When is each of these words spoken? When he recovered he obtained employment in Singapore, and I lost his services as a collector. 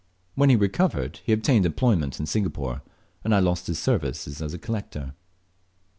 When 0.33 0.49
he 0.49 0.55
recovered 0.55 1.19
he 1.23 1.31
obtained 1.31 1.63
employment 1.63 2.19
in 2.19 2.25
Singapore, 2.25 2.81
and 3.23 3.35
I 3.35 3.39
lost 3.39 3.67
his 3.67 3.77
services 3.77 4.41
as 4.41 4.51
a 4.51 4.57
collector. 4.57 5.13